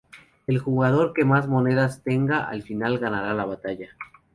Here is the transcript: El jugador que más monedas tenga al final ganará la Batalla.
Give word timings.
El 0.47 0.57
jugador 0.57 1.13
que 1.13 1.25
más 1.25 1.47
monedas 1.47 2.01
tenga 2.01 2.43
al 2.49 2.63
final 2.63 2.97
ganará 2.97 3.35
la 3.35 3.45
Batalla. 3.45 3.89